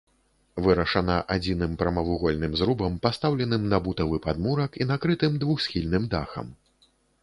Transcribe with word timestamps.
Вырашана 0.67 1.17
адзіным 1.35 1.75
прамавугольным 1.83 2.57
зрубам, 2.63 2.97
пастаўленым 3.05 3.71
на 3.77 3.83
бутавы 3.87 4.15
падмурак 4.27 4.71
і 4.85 4.93
накрытым 4.97 5.41
двухсхільным 5.45 6.13
дахам. 6.17 6.47